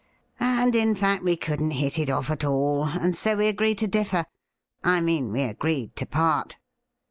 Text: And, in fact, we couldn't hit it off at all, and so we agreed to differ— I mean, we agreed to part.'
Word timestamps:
And, 0.39 0.73
in 0.75 0.95
fact, 0.95 1.21
we 1.21 1.35
couldn't 1.35 1.69
hit 1.77 1.99
it 1.99 2.09
off 2.09 2.31
at 2.31 2.43
all, 2.43 2.85
and 2.87 3.15
so 3.15 3.35
we 3.35 3.47
agreed 3.47 3.77
to 3.77 3.87
differ— 3.87 4.25
I 4.83 4.99
mean, 4.99 5.31
we 5.31 5.43
agreed 5.43 5.95
to 5.97 6.07
part.' 6.07 6.57